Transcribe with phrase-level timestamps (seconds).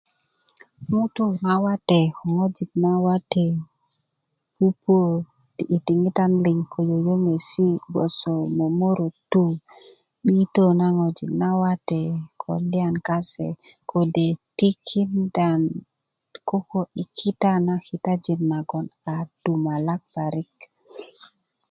[0.89, 3.45] ŋutuu nawate ko ŋojik nawate
[4.55, 5.11] pupuwö
[5.75, 9.43] i diŋita liŋ ko yeyesi' gboso mömörötu
[10.23, 12.01] 'bitö na ŋojik nawate
[12.41, 13.47] ko liyan kase
[13.89, 15.49] kode' tikinda
[16.49, 16.79] koko
[17.17, 18.61] kitajin naŋ
[19.43, 20.55] dudumalak parik